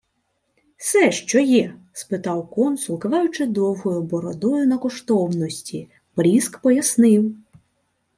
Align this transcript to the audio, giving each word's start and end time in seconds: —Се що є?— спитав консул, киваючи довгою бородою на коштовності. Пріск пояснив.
—Се 0.89 1.11
що 1.11 1.39
є?— 1.39 1.75
спитав 1.93 2.49
консул, 2.49 2.99
киваючи 2.99 3.45
довгою 3.45 4.01
бородою 4.01 4.67
на 4.67 4.77
коштовності. 4.77 5.89
Пріск 6.15 6.59
пояснив. 6.61 7.35